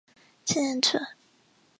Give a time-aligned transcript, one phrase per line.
[0.45, 0.97] 次年卒。